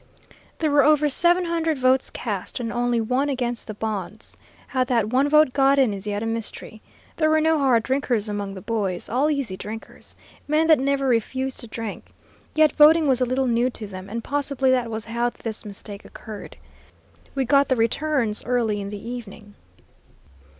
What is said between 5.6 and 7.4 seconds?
in is yet a mystery. There were